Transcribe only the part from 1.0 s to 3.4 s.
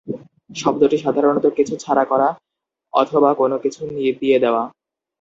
সাধারণত কিছু ছাড়া করা অথবা